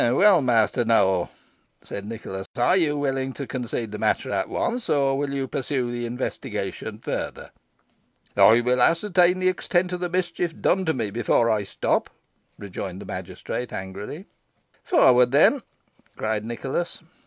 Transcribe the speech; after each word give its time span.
"Well, 0.01 0.41
Master 0.41 0.83
Nowell," 0.83 1.29
said 1.83 2.05
Nicholas, 2.05 2.47
"are 2.57 2.75
you 2.75 2.97
willing 2.97 3.33
to 3.33 3.45
concede 3.45 3.91
the 3.91 3.99
matter 3.99 4.31
at 4.31 4.49
once, 4.49 4.89
or 4.89 5.15
will 5.15 5.29
you 5.29 5.47
pursue 5.47 5.91
the 5.91 6.07
investigation 6.07 6.97
further?" 6.97 7.51
"I 8.35 8.61
will 8.61 8.81
ascertain 8.81 9.37
the 9.37 9.47
extent 9.49 9.93
of 9.93 9.99
the 9.99 10.09
mischief 10.09 10.59
done 10.59 10.85
to 10.85 10.93
me 10.95 11.11
before 11.11 11.51
I 11.51 11.65
stop," 11.65 12.09
rejoined 12.57 12.99
the 12.99 13.05
magistrate, 13.05 13.71
angrily. 13.71 14.25
"Forward, 14.83 15.31
then," 15.31 15.61
cried 16.17 16.45
Nicholas. 16.45 17.03